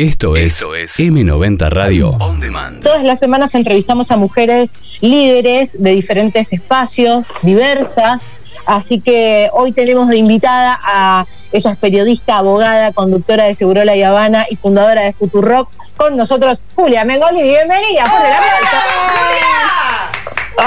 [0.00, 2.82] Esto es, M90 Radio On Demand.
[2.82, 4.70] Todas las semanas entrevistamos a mujeres
[5.02, 8.22] líderes de diferentes espacios, diversas.
[8.64, 14.02] Así que hoy tenemos de invitada a ella es periodista, abogada, conductora de Segurola y
[14.02, 15.70] Habana y fundadora de Futurock.
[15.98, 17.42] Con nosotros, Julia Mengoli.
[17.42, 18.04] Bienvenida.
[18.04, 18.22] Por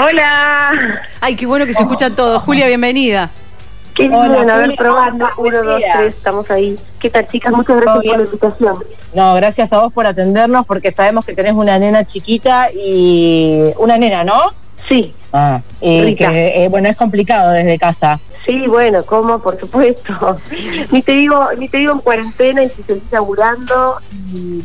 [0.00, 1.02] Hola.
[1.20, 2.40] Ay, qué bueno que se escuchan todos.
[2.40, 3.32] Julia, bienvenida.
[3.94, 5.28] Qué Hola, bueno, a ver, probando.
[5.36, 6.76] Uno, dos, tres, estamos ahí.
[6.98, 7.52] ¿Qué tal, chicas?
[7.52, 8.74] Muchas gracias por la invitación.
[9.14, 13.72] No, gracias a vos por atendernos, porque sabemos que tenés una nena chiquita y.
[13.76, 14.52] Una nena, ¿no?
[14.88, 15.14] Sí.
[15.32, 18.18] Ah, y que, eh, bueno, es complicado desde casa.
[18.44, 19.38] Sí, bueno, ¿cómo?
[19.38, 20.38] Por supuesto.
[20.90, 23.98] ni te digo ni te digo en cuarentena y si seguís laburando
[24.32, 24.62] y,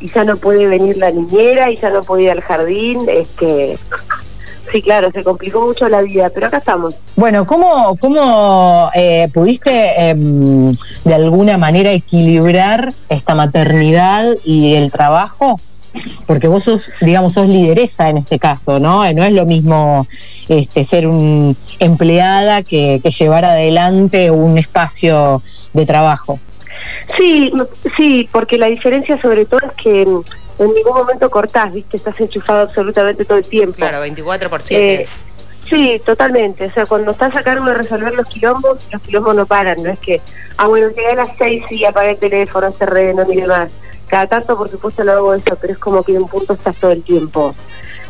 [0.00, 3.28] y ya no puede venir la niñera y ya no puede ir al jardín, es
[3.28, 3.78] que
[4.70, 6.96] Sí, claro, se complicó mucho la vida, pero acá estamos.
[7.16, 15.60] Bueno, ¿cómo, cómo eh, pudiste em, de alguna manera equilibrar esta maternidad y el trabajo?
[16.26, 19.10] Porque vos sos, digamos, sos lideresa en este caso, ¿no?
[19.14, 20.06] No es lo mismo
[20.48, 26.38] este, ser un empleada que, que llevar adelante un espacio de trabajo.
[27.16, 27.50] Sí,
[27.96, 30.06] sí, porque la diferencia sobre todo es que
[30.58, 31.96] en ningún momento cortás, ¿viste?
[31.96, 33.76] Estás enchufado absolutamente todo el tiempo.
[33.76, 34.94] Claro, 24 por 7.
[34.94, 35.08] Eh,
[35.68, 36.66] sí, totalmente.
[36.66, 39.82] O sea, cuando estás a cargo de resolver los quilombos, los quilombos no paran.
[39.82, 40.20] No es que,
[40.56, 43.70] ah, bueno, llegué a las 6 y apagué el teléfono, cerré, no mire más.
[44.08, 46.74] Cada tanto, por supuesto, lo hago eso, pero es como que en un punto estás
[46.76, 47.54] todo el tiempo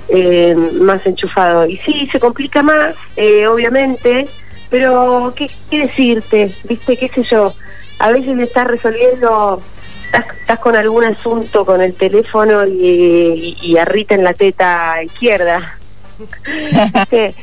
[0.09, 1.67] eh, más enchufado.
[1.67, 4.29] Y sí, se complica más, eh, obviamente,
[4.71, 6.55] pero ¿qué, ¿qué decirte?
[6.65, 6.97] ¿Viste?
[6.97, 7.53] ¿Qué sé yo?
[7.99, 9.61] A veces me estás resolviendo
[10.13, 15.79] estás, con algún asunto con el teléfono y, arrita en la teta izquierda.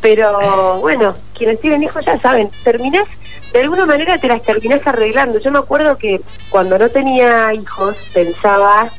[0.00, 3.06] Pero bueno, quienes tienen hijos ya saben, terminás,
[3.52, 5.38] de alguna manera te las terminás arreglando.
[5.40, 8.90] Yo me acuerdo que cuando no tenía hijos pensaba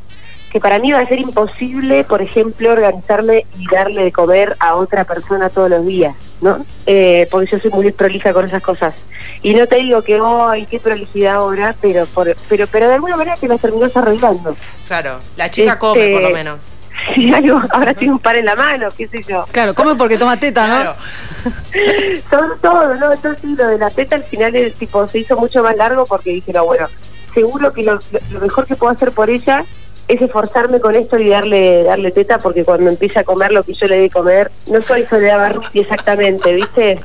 [0.52, 4.76] que para mí iba a ser imposible, por ejemplo, organizarme y darle de comer a
[4.76, 6.66] otra persona todos los días, ¿no?
[6.85, 8.96] Eh, porque yo soy muy prolija con esas cosas.
[9.44, 11.75] Y no te digo que, ¡ay, qué prolijidad ahora!
[11.81, 14.56] Pero, por, pero, pero de alguna manera te las terminas arreglando.
[14.88, 16.59] Claro, la chica come por lo este, menos.
[17.16, 19.46] Sí, algo, ahora tiene un par en la mano, qué sé yo.
[19.51, 20.96] Claro, come porque toma teta, ¿no?
[22.30, 23.13] todo, todo, ¿no?
[23.13, 26.31] Entonces lo de la teta al final el, tipo se hizo mucho más largo porque
[26.31, 26.88] dije, no, bueno,
[27.34, 27.97] seguro que lo,
[28.30, 29.66] lo mejor que puedo hacer por ella
[30.12, 33.74] es esforzarme con esto y darle darle teta porque cuando empiece a comer lo que
[33.74, 37.00] yo le di comer, no soy Soledad Barruti exactamente, ¿viste?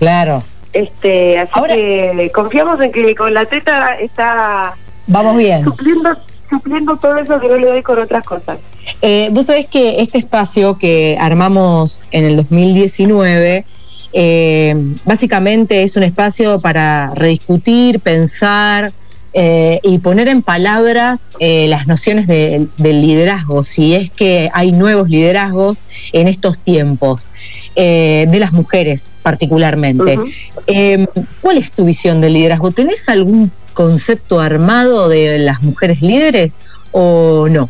[0.00, 0.42] Claro.
[0.72, 4.74] Este, así que confiamos en que con la teta está
[5.06, 6.10] vamos bien supliendo,
[6.50, 8.58] supliendo todo eso que no le doy con otras cosas.
[9.00, 13.64] Eh, vos sabés que este espacio que armamos en el 2019
[14.12, 14.74] eh,
[15.04, 18.92] básicamente es un espacio para rediscutir, pensar,
[19.34, 25.10] eh, y poner en palabras eh, las nociones del liderazgo, si es que hay nuevos
[25.10, 27.28] liderazgos en estos tiempos,
[27.76, 30.18] eh, de las mujeres particularmente.
[30.66, 31.06] Em,
[31.42, 32.70] ¿Cuál es tu visión del liderazgo?
[32.70, 36.54] ¿Tenés algún concepto armado de las mujeres líderes
[36.92, 37.68] o no?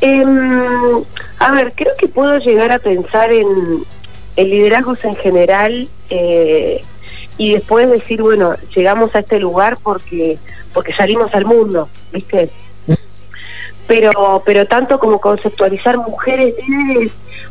[0.00, 1.02] Em,
[1.38, 3.46] a ver, creo que puedo llegar a pensar en,
[4.36, 5.88] en liderazgos en general
[7.38, 10.38] y después decir, bueno, llegamos a este lugar porque
[10.72, 12.50] porque salimos al mundo, ¿viste?
[13.86, 16.54] Pero pero tanto como conceptualizar mujeres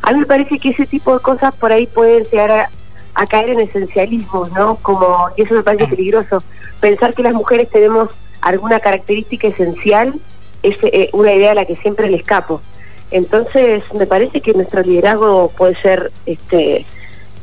[0.02, 2.70] a mí me parece que ese tipo de cosas por ahí pueden llegar
[3.16, 4.76] a, caer en esencialismo, ¿no?
[4.76, 6.44] Como y eso me parece peligroso,
[6.80, 8.10] pensar que las mujeres tenemos
[8.42, 10.14] alguna característica esencial
[10.62, 12.62] es eh, una idea a la que siempre le escapo.
[13.12, 16.86] Entonces, me parece que nuestro liderazgo puede ser este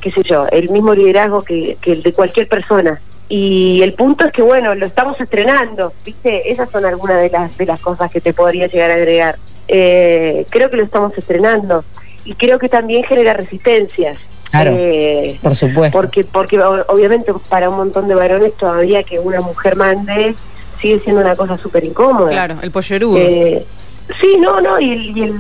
[0.03, 3.01] qué sé yo, el mismo liderazgo que, que el de cualquier persona.
[3.29, 7.57] Y el punto es que bueno lo estamos estrenando viste esas son algunas de las
[7.57, 9.39] de las cosas que te podría llegar a agregar.
[9.69, 11.83] Eh, creo que lo estamos estrenando
[12.27, 14.19] y creo que también genera resistencias.
[14.51, 15.97] Claro, eh, por supuesto.
[15.97, 20.35] porque porque obviamente para un montón de varones todavía que una mujer mande
[20.83, 22.29] sigue siendo una cosa súper incómoda.
[22.29, 23.17] Claro el pollerudo.
[23.17, 23.65] Eh,
[24.21, 25.35] sí no no y, y el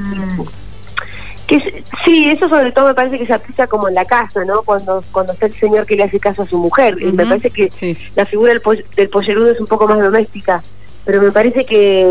[2.04, 4.62] sí, eso sobre todo me parece que se aplica como en la casa, ¿no?
[4.62, 6.96] Cuando cuando está el señor que le hace caso a su mujer.
[7.00, 10.62] y Me parece que la figura del, del, pollerudo es un poco más doméstica,
[11.04, 12.02] pero me parece que,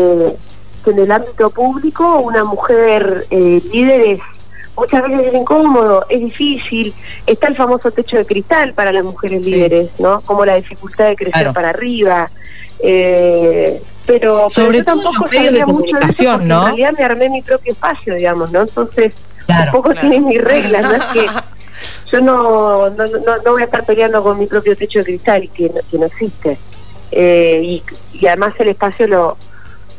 [0.86, 4.20] en el ámbito público una mujer eh, líder es
[4.76, 6.94] muchas veces es incómodo, es difícil.
[7.26, 10.20] Está el famoso techo de cristal para las mujeres líderes, ¿no?
[10.22, 12.30] Como la dificultad de crecer para arriba.
[12.80, 16.62] Eh, pero, Sobre yo tampoco sabía de mucho de eso ¿no?
[16.62, 18.62] En realidad me armé mi propio espacio, digamos, ¿no?
[18.62, 19.14] Entonces,
[19.48, 20.94] un poco tiene mis reglas, ¿no?
[20.94, 21.26] Es que
[22.10, 25.68] yo no, no, no, voy a estar peleando con mi propio techo de cristal que
[25.68, 26.58] no, que no existe.
[27.10, 27.82] Eh, y,
[28.14, 29.36] y además el espacio lo,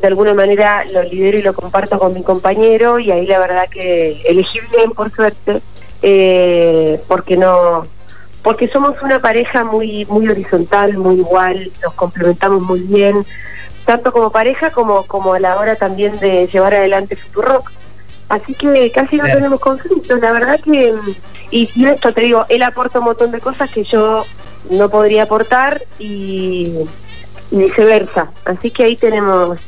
[0.03, 3.69] de alguna manera lo lidero y lo comparto con mi compañero y ahí la verdad
[3.69, 5.61] que elegí bien por suerte
[6.01, 7.87] eh, porque no
[8.41, 13.25] porque somos una pareja muy muy horizontal muy igual nos complementamos muy bien
[13.85, 17.71] tanto como pareja como como a la hora también de llevar adelante Futurock
[18.29, 20.93] así que casi no tenemos conflictos la verdad que
[21.51, 24.25] y, y esto te digo él aporta un montón de cosas que yo
[24.69, 26.73] no podría aportar y
[27.53, 28.31] y viceversa.
[28.45, 29.59] Así que ahí tenemos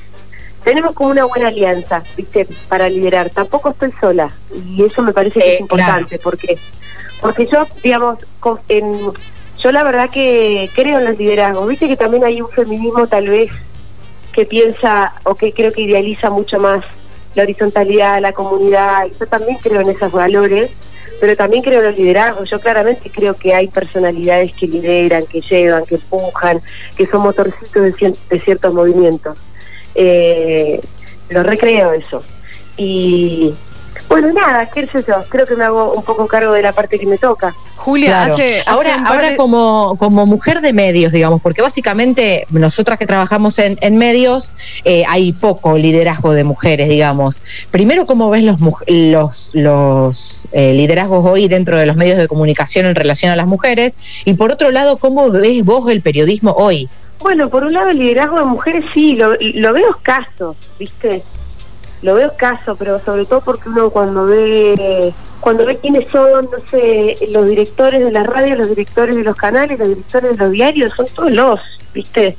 [0.64, 2.48] tenemos como una buena alianza, ¿viste?
[2.68, 3.30] Para liderar.
[3.30, 6.58] Tampoco estoy sola y eso me parece que es importante porque
[7.22, 8.18] porque yo, digamos,
[8.68, 9.12] en,
[9.60, 11.68] yo la verdad que creo en los liderazgos.
[11.70, 13.52] Viste que también hay un feminismo tal vez
[14.34, 16.84] que piensa o que creo que idealiza mucho más
[17.36, 19.08] la horizontalidad, la comunidad.
[19.20, 20.72] Yo también creo en esos valores
[21.20, 22.50] pero también creo en los liderazgos.
[22.50, 26.62] Yo claramente creo que hay personalidades que lideran, que llevan, que empujan,
[26.96, 27.94] que son motorcitos
[28.30, 29.38] de, ciertos movimientos.
[29.96, 30.80] Eh,
[31.30, 32.24] lo recreo eso.
[32.78, 33.54] Y
[34.08, 37.00] bueno, nada, qué sé yo, creo que me hago un poco cargo de la parte
[37.00, 37.54] que me toca.
[37.76, 43.60] Julia, hace, ahora, ahora como, como mujer de medios, digamos, porque básicamente nosotras que trabajamos
[43.60, 44.52] en, en medios,
[44.86, 47.40] eh, hay poco liderazgo de mujeres, digamos.
[47.72, 52.86] Primero, ¿cómo ves los, los, los eh, liderazgos hoy dentro de los medios de comunicación
[52.86, 53.98] en relación a las mujeres?
[54.24, 56.90] Y por otro lado, ¿cómo ves vos el periodismo hoy?
[57.20, 61.24] Bueno, por un lado el liderazgo de mujeres sí, lo, lo veo escaso, ¿viste?
[62.06, 65.14] Lo veo escaso, pero sobre todo porque uno cuando ve
[65.46, 69.36] cuando ve quiénes son, no sé, los directores de la radio, los directores de los
[69.36, 71.60] canales, los directores de los diarios, son todos los,
[71.94, 72.36] ¿viste?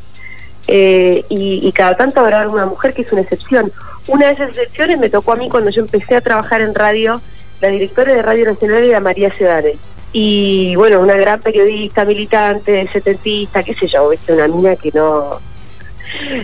[0.67, 3.71] Eh, y, cada tanto habrá una mujer que es una excepción.
[4.09, 7.21] Una de esas excepciones me tocó a mí cuando yo empecé a trabajar en radio,
[7.61, 9.79] la directora de Radio Nacional era María Ciudades.
[10.13, 14.33] Y bueno, una gran periodista, militante, setentista, qué sé yo, ¿viste?
[14.33, 15.39] Una niña que no...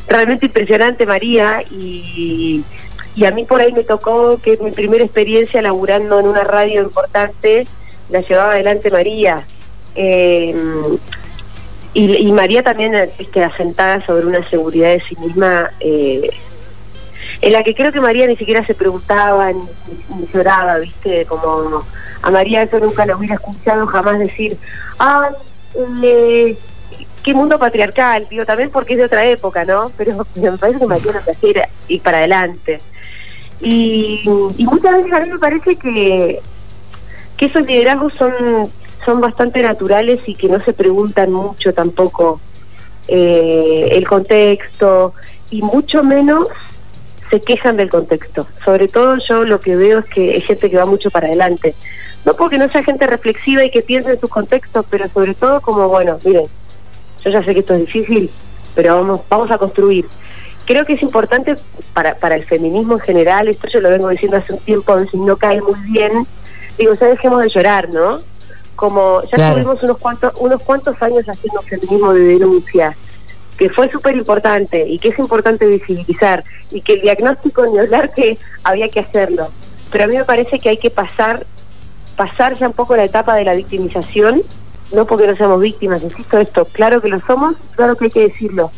[0.07, 2.63] Realmente impresionante María y
[3.15, 6.83] y a mí por ahí me tocó que mi primera experiencia laburando en una radio
[6.83, 7.67] importante
[8.09, 9.47] la llevaba adelante María.
[9.95, 10.55] Eh,
[11.95, 16.31] y, María también este, asentada sobre una seguridad de sí misma, eh,
[17.43, 21.27] en la que creo que María ni siquiera se preguntaba ni, lloraba, ¿viste?
[21.27, 21.85] Como
[22.23, 24.57] a María eso nunca lo hubiera escuchado jamás decir,
[24.99, 25.31] ah,
[27.23, 29.91] qué mundo patriarcal, digo, también porque es de otra época, ¿no?
[29.99, 32.81] Pero me parece que María lo que hacía era ir para adelante.
[33.63, 34.23] Y,
[34.59, 36.41] muchas veces a mí me parece que,
[37.37, 38.33] que esos liderazgos son,
[39.05, 42.41] son bastante naturales y que no se preguntan mucho tampoco
[43.09, 45.15] eh, el contexto
[45.51, 46.49] y mucho menos
[47.31, 48.47] se quejan del contexto.
[48.65, 51.75] Sobre todo yo lo que veo es que hay gente que va mucho para adelante.
[52.25, 55.61] No porque no sea gente reflexiva y que piense en sus contextos, pero sobre todo
[55.61, 56.47] como, bueno, miren,
[57.25, 58.31] yo ya sé que esto es difícil,
[58.75, 60.07] pero vamos, vamos a construir
[60.65, 61.57] creo que es importante
[61.93, 65.17] para, para el feminismo en general, esto yo lo vengo diciendo hace un tiempo, si
[65.19, 66.27] no cae muy bien,
[66.79, 68.21] digo, ya dejemos de llorar, ¿no?
[68.77, 72.97] Como ya tuvimos unos cuantos, unos cuantos años haciendo feminismo de denuncia,
[73.57, 78.13] que fue súper importante y que es importante visibilizar, y que el diagnóstico ni hablar
[78.13, 79.51] que había que hacerlo.
[79.91, 81.47] Pero a mí me parece que hay que pasar,
[82.17, 84.43] pasar ya un poco la etapa de la victimización,
[84.93, 88.29] no porque no seamos víctimas, insisto esto, claro que lo somos, claro que hay que
[88.29, 88.71] decirlo,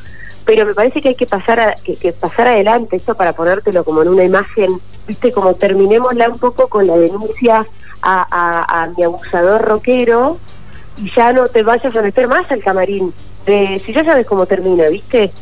[0.45, 4.03] pero me parece que hay que pasar a, que, pasar adelante esto para ponértelo como
[4.03, 4.71] en una imagen,
[5.07, 7.67] viste, como terminémosla un poco con la denuncia
[8.03, 10.39] a, a, mi abusador rockero
[10.99, 13.13] y ya no te vayas a meter más al camarín,
[13.47, 15.33] de si ya sabes cómo termina, viste.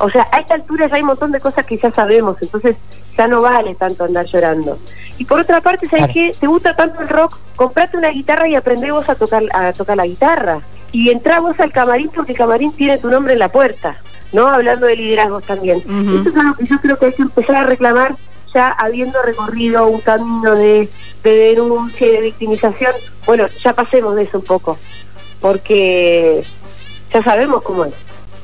[0.00, 2.76] O sea, a esta altura ya hay un montón de cosas que ya sabemos, entonces
[3.16, 4.78] ya no vale tanto andar llorando.
[5.16, 6.32] Y por otra parte, ¿sabes qué?
[6.38, 9.96] Te gusta tanto el rock, comprate una guitarra y aprende vos a tocar, a tocar
[9.96, 10.60] la guitarra.
[10.92, 13.96] Y entra vos al camarín porque el camarín tiene tu nombre en la puerta.
[14.32, 14.48] ¿No?
[14.48, 15.78] Hablando de liderazgos también.
[15.78, 18.16] Eso es algo que yo creo que hay que empezar a reclamar
[18.52, 20.88] ya habiendo recorrido un camino de,
[21.22, 22.92] denuncia y de victimización.
[23.26, 24.78] Bueno, ya pasemos de eso un poco,
[25.40, 26.44] porque
[27.12, 27.94] ya sabemos cómo es.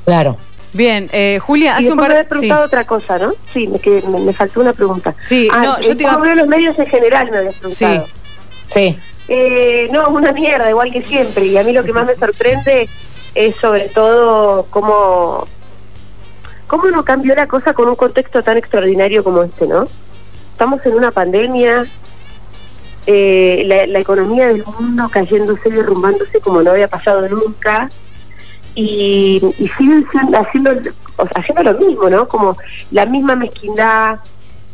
[0.05, 0.37] Claro.
[0.73, 2.25] Bien, eh, Julia, hace un par de...
[2.25, 3.33] preguntado otra cosa, ¿no?
[3.53, 5.15] Sí, me, me, faltó una pregunta.
[5.21, 6.35] Sí, ah, no, yo te iba...
[6.35, 8.07] los medios en general me habías preguntado.
[8.75, 8.99] Sí.
[9.29, 11.47] Eh, no, una mierda, igual que siempre.
[11.47, 12.89] Y a mí lo que más me sorprende
[13.37, 15.47] es sobre todo cómo
[16.75, 19.87] ¿Cómo no cambió la cosa con un contexto tan extraordinario como este, no?
[20.51, 21.87] Estamos en una pandemia,
[23.07, 27.89] eh, la, economía del mundo cayéndose, derrumbándose como no había pasado nunca,
[28.75, 29.41] y,
[29.79, 30.05] siguen
[30.35, 30.73] haciendo,
[31.37, 32.27] haciendo lo mismo, ¿no?
[32.27, 32.57] Como
[32.91, 34.19] la misma mezquindad,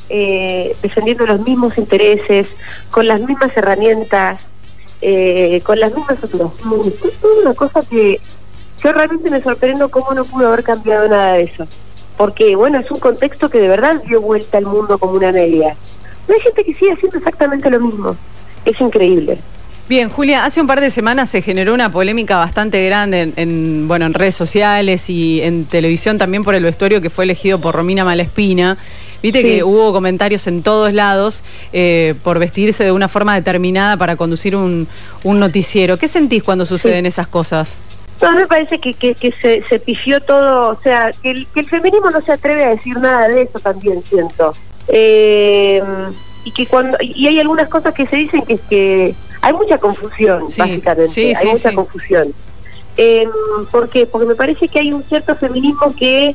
[0.09, 2.47] eh, defendiendo los mismos intereses,
[2.90, 4.49] con las mismas herramientas,
[5.02, 6.95] eh, con las mismas soluciones.
[7.04, 8.19] Es una cosa que
[8.83, 11.66] yo realmente me sorprendo cómo no pudo haber cambiado nada de eso.
[12.20, 15.74] Porque bueno, es un contexto que de verdad dio vuelta al mundo como una media.
[16.28, 18.14] No hay gente que sigue haciendo exactamente lo mismo.
[18.66, 19.38] Es increíble.
[19.88, 24.04] Bien, Julia, hace un par de semanas se generó una polémica bastante grande en, bueno,
[24.04, 28.04] en redes sociales y en televisión también por el vestuario que fue elegido por Romina
[28.04, 28.76] Malespina.
[29.22, 34.16] Viste que hubo comentarios en todos lados eh, por vestirse de una forma determinada para
[34.16, 34.86] conducir un,
[35.24, 35.96] noticiero.
[35.96, 37.78] ¿Qué sentís cuando suceden esas cosas?
[38.20, 41.68] No, me parece que, que, se, se, pifió todo, o sea, que el, que el,
[41.68, 44.54] feminismo no se atreve a decir nada de eso también siento.
[44.88, 45.82] Eh,
[46.44, 49.78] y que cuando y hay algunas cosas que se dicen que es que hay mucha
[49.78, 52.32] confusión básicamente hay mucha confusión
[52.96, 53.28] eh,
[53.70, 54.06] ¿por qué?
[54.06, 56.34] porque me parece que hay un cierto feminismo que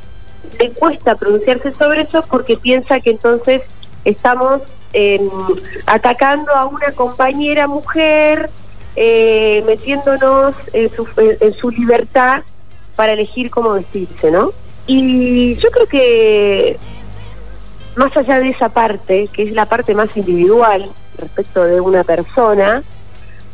[0.60, 3.64] le cuesta pronunciarse sobre eso porque piensa que entonces
[4.06, 4.62] estamos
[4.94, 5.28] em,
[5.86, 8.50] atacando a una compañera mujer
[8.96, 12.44] eh, metiéndonos en su, en su libertad
[12.96, 14.52] para elegir cómo vestirse, ¿no?
[14.88, 16.78] Y yo creo que
[17.96, 22.84] más allá de esa parte, que es la parte más individual respecto de una persona,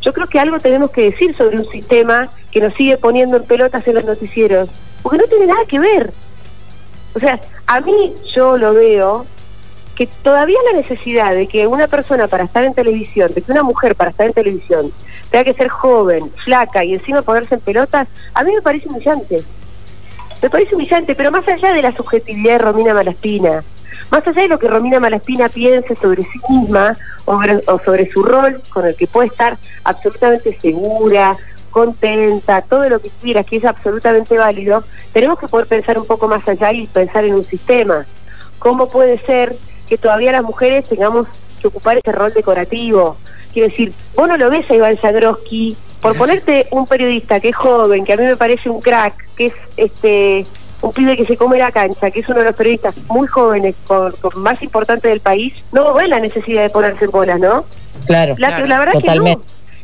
[0.00, 3.44] yo creo que algo tenemos que decir sobre un sistema que nos sigue poniendo en
[3.44, 4.68] pelotas en los noticieros,
[5.02, 6.12] porque no tiene nada que ver.
[7.14, 9.26] O sea, a mí yo lo veo
[9.94, 13.62] que todavía la necesidad de que una persona para estar en televisión, de que una
[13.62, 14.92] mujer para estar en televisión
[15.32, 19.42] tenga que ser joven, flaca y encima ponerse en pelotas, a mí me parece humillante.
[20.42, 23.64] Me parece humillante, pero más allá de la subjetividad de Romina Malaspina,
[24.10, 27.40] más allá de lo que Romina Malaspina piense sobre sí misma o,
[27.82, 31.34] sobre su rol con el que puede estar absolutamente segura,
[31.70, 34.84] contenta, todo lo que quiera, que es absolutamente válido,
[35.14, 38.04] tenemos que poder pensar un poco más allá y pensar en un sistema.
[38.58, 39.56] ¿Cómo puede ser
[39.88, 41.26] que todavía las mujeres tengamos
[41.62, 43.16] que ocupar ese rol decorativo?
[43.52, 47.56] Quiero decir, vos no lo ves a Iván Zagroski, por ponerte un periodista que es
[47.56, 50.44] joven, que a mí me parece un crack, que es este
[50.82, 53.76] un pibe que se come la cancha, que es uno de los periodistas muy jóvenes,
[53.86, 57.64] con, más importantes del país, no ve la necesidad de ponerse en bolas, ¿no?
[58.06, 59.40] Claro, la, la verdad que no.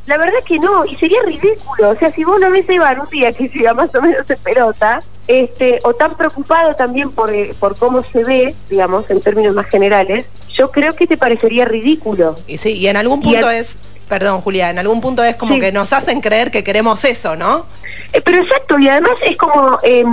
[0.09, 1.91] La verdad que no, y sería ridículo.
[1.91, 4.29] O sea, si vos lo ves a Iván un día que siga más o menos
[4.31, 9.21] en pelota, este, o tan preocupado también por, eh, por cómo se ve, digamos, en
[9.21, 12.37] términos más generales, yo creo que te parecería ridículo.
[12.47, 15.73] Y sí, y en algún punto es, perdón Julia, en algún punto es como que
[15.73, 17.67] nos hacen creer que queremos eso, ¿no?
[18.15, 20.05] Eh, pero exacto, y además es como eh,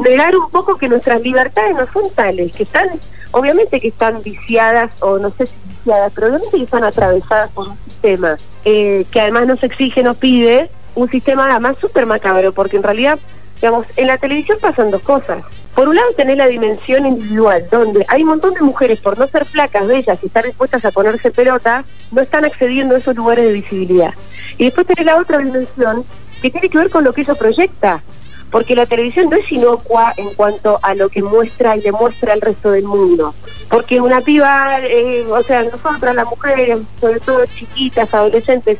[0.00, 2.90] negar un poco que nuestras libertades no son tales, que están,
[3.32, 7.68] obviamente que están viciadas, o no sé si viciadas, pero obviamente que están atravesadas por
[7.68, 12.76] un sistema eh, que además nos exige, nos pide, un sistema además súper macabro, porque
[12.76, 13.18] en realidad,
[13.56, 15.44] digamos, en la televisión pasan dos cosas.
[15.74, 19.28] Por un lado tenés la dimensión individual, donde hay un montón de mujeres, por no
[19.28, 23.46] ser flacas, bellas y estar dispuestas a ponerse pelota, no están accediendo a esos lugares
[23.46, 24.12] de visibilidad.
[24.58, 26.04] Y después tenés la otra dimensión,
[26.42, 28.02] que tiene que ver con lo que eso proyecta,
[28.50, 32.40] porque la televisión no es inocua en cuanto a lo que muestra y demuestra al
[32.40, 33.34] resto del mundo.
[33.68, 38.78] Porque una piba, eh, o sea, nosotras las mujeres, sobre todo chiquitas, adolescentes,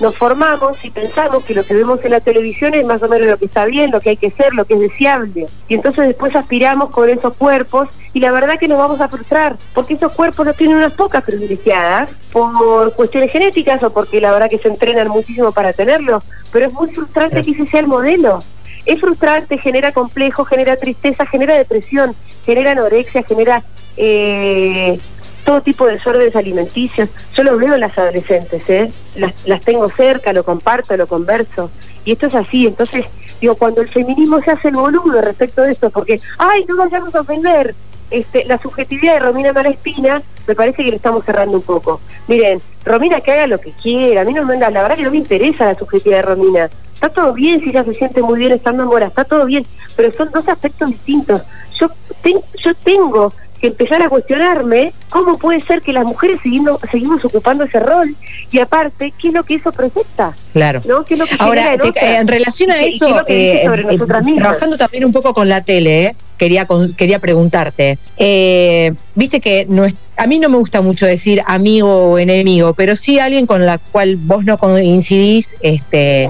[0.00, 3.28] nos formamos y pensamos que lo que vemos en la televisión es más o menos
[3.28, 5.46] lo que está bien, lo que hay que ser, lo que es deseable.
[5.68, 9.56] Y entonces después aspiramos con esos cuerpos y la verdad que nos vamos a frustrar,
[9.74, 14.48] porque esos cuerpos no tienen unas pocas privilegiadas por cuestiones genéticas o porque la verdad
[14.48, 18.40] que se entrenan muchísimo para tenerlo, pero es muy frustrante que ese sea el modelo.
[18.86, 23.62] Es frustrante, genera complejo, genera tristeza, genera depresión, genera anorexia, genera
[23.96, 24.98] eh,
[25.44, 27.08] todo tipo de desórdenes alimenticios.
[27.34, 28.92] Yo lo veo en las adolescentes, ¿eh?
[29.16, 31.70] Las, las tengo cerca, lo comparto, lo converso.
[32.04, 32.66] Y esto es así.
[32.66, 33.06] Entonces,
[33.40, 37.14] digo, cuando el feminismo se hace el boludo respecto de esto, porque, ay, no vayamos
[37.14, 37.74] a ofender,
[38.10, 42.00] este, la subjetividad de Romina Malespina, me parece que le estamos cerrando un poco.
[42.26, 45.10] Miren, Romina que haga lo que quiera, a mí no me la verdad que no
[45.10, 46.70] me interesa la subjetividad de Romina.
[47.00, 49.64] Está todo bien si ella se siente muy bien estando en Mora, está todo bien,
[49.96, 51.40] pero son dos aspectos distintos.
[51.80, 51.88] Yo,
[52.62, 57.64] yo tengo que empezar a cuestionarme cómo puede ser que las mujeres seguimos, seguimos ocupando
[57.64, 58.14] ese rol
[58.52, 60.34] y aparte, ¿qué es lo que eso presenta?
[60.52, 60.82] Claro.
[60.86, 61.02] ¿no?
[61.06, 63.98] ¿Qué es lo que Ahora, en, relación a eso, eh, eh,
[64.36, 66.66] trabajando también un poco con la tele, eh, quería,
[66.98, 67.96] quería preguntarte,
[69.14, 72.94] viste que no es, a mí no me gusta mucho decir amigo o enemigo, pero
[72.94, 76.28] sí alguien con la cual vos no coincidís, este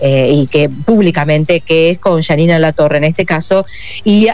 [0.00, 3.66] eh, y que públicamente, que es con Janina La Torre en este caso.
[4.04, 4.28] Y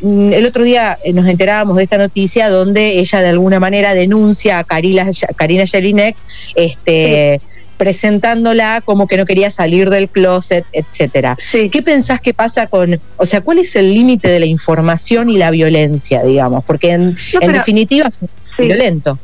[0.00, 4.58] mm, el otro día nos enterábamos de esta noticia donde ella de alguna manera denuncia
[4.58, 6.16] a Karina, Karina Jelinek,
[6.54, 7.40] este,
[7.82, 11.36] presentándola como que no quería salir del closet, etcétera.
[11.50, 15.36] ¿Qué pensás que pasa con, o sea, cuál es el límite de la información y
[15.36, 16.62] la violencia, digamos?
[16.64, 17.16] Porque en,
[17.52, 19.18] definitiva es violento.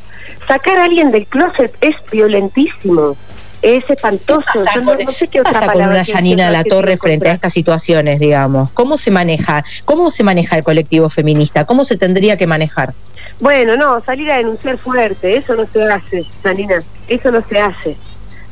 [0.49, 3.17] Sacar a alguien del closet es violentísimo
[3.63, 4.47] Es espantoso.
[4.53, 6.65] ¿Qué pasa Yo no, con, no sé qué qué otra pasa con una Yanina La
[6.65, 8.71] Torre frente a estas situaciones, digamos?
[8.73, 9.65] ¿Cómo se maneja?
[9.85, 11.65] ¿Cómo se maneja el colectivo feminista?
[11.65, 12.95] ¿Cómo se tendría que manejar?
[13.41, 17.97] Bueno, no, salir a denunciar fuerte, eso no se hace, Janina, eso no se hace.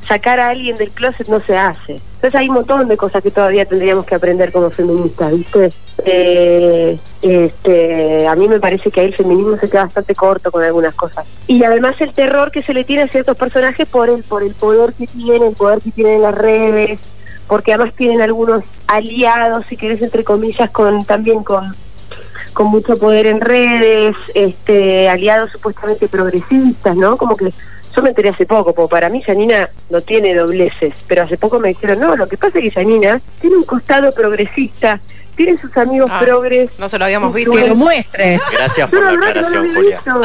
[0.09, 2.01] Sacar a alguien del closet no se hace.
[2.17, 5.71] Entonces hay un montón de cosas que todavía tendríamos que aprender como feministas, ¿viste?
[6.05, 10.63] Eh, este, a mí me parece que ahí el feminismo se queda bastante corto con
[10.63, 11.27] algunas cosas.
[11.47, 14.55] Y además el terror que se le tiene a ciertos personajes por el, por el
[14.55, 17.01] poder que tienen, el poder que tienen en las redes,
[17.49, 21.75] porque además tienen algunos aliados, si querés, entre comillas, con también con
[22.57, 27.19] con mucho poder en redes, este, aliados supuestamente progresistas, ¿no?
[27.19, 27.53] Como que
[27.97, 31.59] yo me enteré hace poco, porque para mí Janina no tiene dobleces, pero hace poco
[31.59, 35.01] me dijeron, no, lo que pasa es que Janina tiene un costado progresista,
[35.35, 36.71] tiene sus amigos Ah, progres.
[36.79, 37.51] No se lo habíamos visto.
[37.53, 38.41] Que lo muestre.
[38.53, 39.97] Gracias por la no aclaración, Julia.
[39.97, 40.21] visto.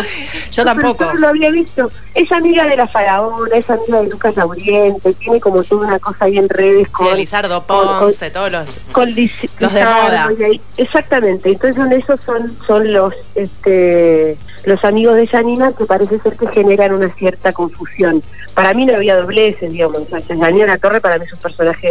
[0.53, 1.03] Yo tampoco.
[1.05, 1.91] No lo había visto.
[2.13, 6.25] Es amiga de la faraona, es amiga de Lucas Lauriente, tiene como toda una cosa
[6.25, 7.17] ahí en redes Sí, con...
[7.17, 8.79] Lizardo con- con- Ponce, todos los.
[8.93, 10.29] con Liz- Los de moda.
[10.39, 16.19] y ahí- exactamente entonces esos son son los este los amigos de Janina que parece
[16.19, 18.21] ser que generan una cierta confusión
[18.53, 21.89] para mí no había dobleces digamos Janina La Torre para mí es un personaje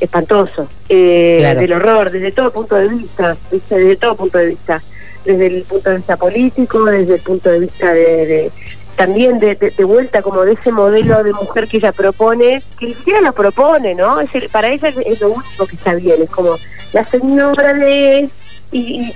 [0.00, 1.60] espantoso eh, Claro.
[1.60, 4.82] del horror desde todo punto de vista desde todo punto de vista
[5.24, 8.52] desde el punto de vista político desde el punto de vista de, de-
[8.96, 12.86] también de, de- de vuelta como de ese modelo de mujer que ella propone, que
[12.88, 14.20] ni siquiera lo propone, ¿no?
[14.20, 16.56] Es el- para ella es, es lo único que está bien, es como
[16.92, 18.28] la señora de
[18.72, 19.14] y, y-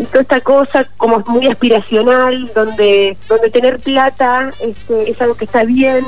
[0.00, 5.44] y- toda esta cosa como muy aspiracional, donde donde tener plata este, es algo que
[5.44, 6.04] está bien,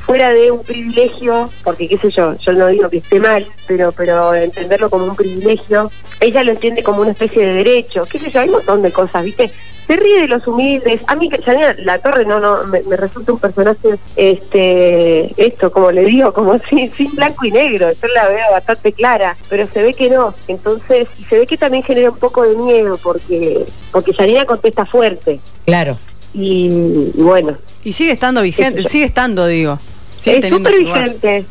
[0.00, 3.92] fuera de un privilegio, porque qué sé yo, yo no digo que esté mal, pero
[3.92, 5.90] pero entenderlo como un privilegio,
[6.20, 8.92] ella lo entiende como una especie de derecho, qué sé yo, hay un montón de
[8.92, 9.50] cosas, ¿viste?
[9.86, 11.00] Se ríe de los humildes.
[11.08, 15.90] A mí, Janina La Torre, no, no, me, me resulta un personaje, este, esto, como
[15.90, 17.90] le digo, como sin, sin blanco y negro.
[17.90, 20.32] Yo la veo bastante clara, pero se ve que no.
[20.46, 24.86] Entonces, y se ve que también genera un poco de miedo, porque, porque Janina contesta
[24.86, 25.40] fuerte.
[25.64, 25.98] Claro.
[26.32, 29.78] Y, y bueno, Y sigue estando vigente, sigue estando, digo.
[30.20, 31.44] Sigue es súper vigente.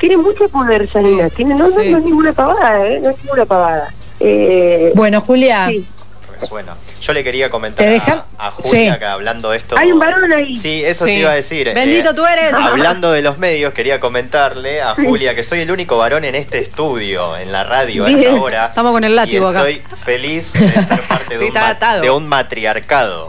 [0.00, 1.30] Tiene mucho poder, Janina.
[1.30, 1.88] Tiene, no, no, sí.
[1.90, 3.00] no es ninguna pavada, ¿eh?
[3.00, 3.94] No es ninguna pavada.
[4.20, 5.86] Eh, Bueno, Julia, sí.
[6.32, 6.74] Resuena.
[7.00, 8.98] Yo le quería comentar a, a Julia Sí.
[8.98, 9.78] que hablando de esto.
[9.78, 10.52] Hay un varón ahí.
[10.52, 11.12] Sí, eso Sí.
[11.12, 11.70] te iba a decir.
[11.72, 12.52] Bendito Eh, tú eres.
[12.54, 16.58] Hablando de los medios, quería comentarle a Julia que soy el único varón en este
[16.58, 18.38] estudio, en la radio a esta Bien.
[18.38, 18.66] hora.
[18.66, 19.68] Estamos con el látigo y acá.
[19.68, 23.28] estoy feliz de ser parte Sí, de, un de un matriarcado.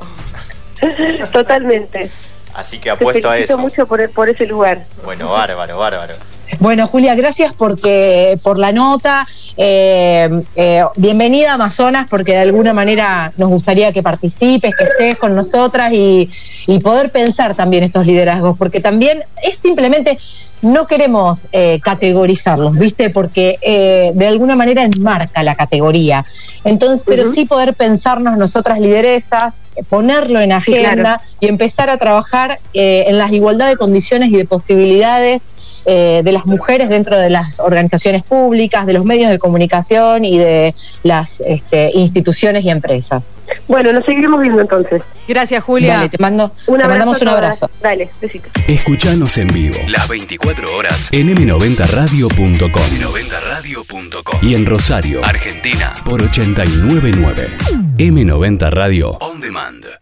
[1.31, 2.09] Totalmente.
[2.53, 3.57] Así que Te apuesto a eso.
[3.57, 4.85] mucho por, por ese lugar.
[5.03, 6.13] Bueno, bárbaro, bárbaro.
[6.59, 9.27] Bueno, Julia, gracias porque por la nota.
[9.57, 15.17] Eh, eh, bienvenida a Amazonas, porque de alguna manera nos gustaría que participes, que estés
[15.17, 16.29] con nosotras y,
[16.67, 20.17] y poder pensar también estos liderazgos, porque también es simplemente
[20.61, 23.09] no queremos eh, categorizarlos, ¿viste?
[23.09, 26.25] Porque eh, de alguna manera enmarca la categoría.
[26.63, 29.55] Entonces, pero sí poder pensarnos nosotras lideresas,
[29.89, 31.21] ponerlo en Sí, agenda claro.
[31.39, 35.41] y empezar a trabajar eh, en la igualdad de condiciones y de posibilidades
[35.86, 40.38] eh, de las mujeres dentro de las organizaciones públicas, de los medios de comunicación y
[40.38, 43.24] de las este, instituciones y empresas.
[43.67, 45.02] Bueno, nos seguiremos viendo entonces.
[45.28, 45.98] Gracias, Julia.
[45.98, 47.69] Dale, te, mando, Un te mandamos un abrazo.
[47.82, 48.52] Dale, besitos.
[48.67, 57.58] Escuchanos en vivo las 24 horas en m90radio.com 90radio.com y en Rosario, Argentina por 899
[57.98, 59.86] M90 Radio On Demand.